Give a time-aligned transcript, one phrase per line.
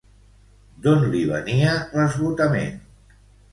[0.85, 2.83] D'on li venia l'esgotament?